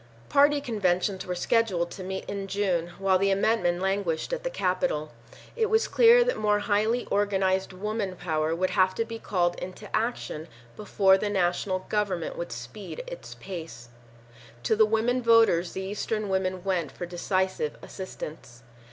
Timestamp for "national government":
11.29-12.35